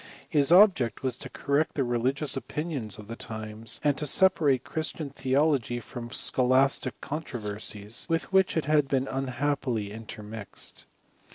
His 0.27 0.51
object 0.51 1.03
was 1.03 1.15
to 1.19 1.29
correct 1.29 1.75
the 1.75 1.83
religious 1.83 2.35
opinions 2.35 2.97
of 2.97 3.07
the 3.07 3.15
times, 3.15 3.79
and 3.83 3.95
to 3.99 4.07
separate 4.07 4.63
Christian 4.63 5.11
theology 5.11 5.79
from 5.79 6.09
scholastic 6.09 6.99
controversies, 7.01 8.07
with 8.09 8.33
which 8.33 8.57
it 8.57 8.65
had 8.65 8.87
been 8.87 9.05
unhap 9.05 9.59
pily 9.61 9.91
intermixed. 9.91 10.87